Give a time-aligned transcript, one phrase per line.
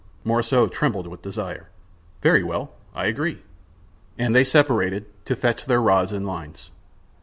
[0.23, 1.69] Morissot trembled with desire.
[2.23, 2.71] "Very well.
[2.95, 3.43] I agree."
[4.17, 6.71] And they separated, to fetch their rods and lines.